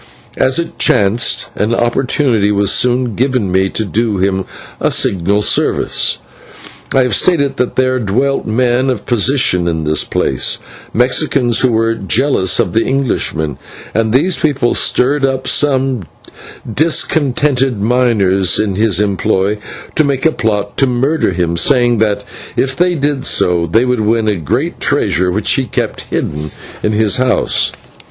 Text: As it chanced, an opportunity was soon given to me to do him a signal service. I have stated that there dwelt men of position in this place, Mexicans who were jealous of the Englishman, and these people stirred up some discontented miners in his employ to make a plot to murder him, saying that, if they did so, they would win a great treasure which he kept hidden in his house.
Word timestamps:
As 0.37 0.57
it 0.57 0.79
chanced, 0.79 1.49
an 1.55 1.75
opportunity 1.75 2.51
was 2.51 2.71
soon 2.71 3.13
given 3.15 3.53
to 3.53 3.53
me 3.59 3.69
to 3.69 3.85
do 3.85 4.17
him 4.17 4.45
a 4.79 4.89
signal 4.89 5.43
service. 5.43 6.17
I 6.91 7.03
have 7.03 7.13
stated 7.13 7.57
that 7.57 7.75
there 7.75 7.99
dwelt 7.99 8.47
men 8.47 8.89
of 8.89 9.05
position 9.05 9.67
in 9.67 9.83
this 9.83 10.03
place, 10.03 10.57
Mexicans 10.91 11.59
who 11.59 11.71
were 11.73 11.93
jealous 11.93 12.57
of 12.59 12.73
the 12.73 12.83
Englishman, 12.83 13.59
and 13.93 14.11
these 14.11 14.39
people 14.39 14.73
stirred 14.73 15.23
up 15.23 15.47
some 15.47 16.01
discontented 16.73 17.79
miners 17.79 18.57
in 18.57 18.73
his 18.73 18.99
employ 18.99 19.59
to 19.93 20.03
make 20.03 20.25
a 20.25 20.31
plot 20.31 20.77
to 20.77 20.87
murder 20.87 21.29
him, 21.29 21.55
saying 21.55 21.99
that, 21.99 22.25
if 22.57 22.75
they 22.75 22.95
did 22.95 23.23
so, 23.23 23.67
they 23.71 23.85
would 23.85 23.99
win 23.99 24.27
a 24.27 24.35
great 24.35 24.79
treasure 24.79 25.29
which 25.29 25.51
he 25.51 25.65
kept 25.65 26.01
hidden 26.09 26.49
in 26.81 26.91
his 26.91 27.17
house. 27.17 27.71